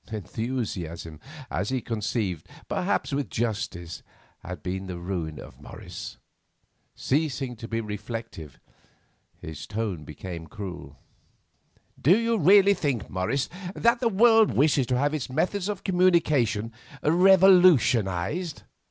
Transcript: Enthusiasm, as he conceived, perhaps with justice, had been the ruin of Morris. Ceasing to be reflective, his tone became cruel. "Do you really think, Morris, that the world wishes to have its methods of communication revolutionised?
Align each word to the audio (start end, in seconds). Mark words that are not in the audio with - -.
Enthusiasm, 0.11 1.19
as 1.51 1.69
he 1.69 1.79
conceived, 1.79 2.49
perhaps 2.67 3.13
with 3.13 3.29
justice, 3.29 4.01
had 4.39 4.63
been 4.63 4.87
the 4.87 4.97
ruin 4.97 5.39
of 5.39 5.61
Morris. 5.61 6.17
Ceasing 6.95 7.55
to 7.55 7.67
be 7.67 7.79
reflective, 7.79 8.59
his 9.37 9.67
tone 9.67 10.03
became 10.03 10.47
cruel. 10.47 10.97
"Do 12.01 12.17
you 12.17 12.39
really 12.39 12.73
think, 12.73 13.11
Morris, 13.11 13.47
that 13.75 13.99
the 13.99 14.09
world 14.09 14.53
wishes 14.55 14.87
to 14.87 14.97
have 14.97 15.13
its 15.13 15.29
methods 15.29 15.69
of 15.69 15.83
communication 15.83 16.73
revolutionised? 17.03 18.63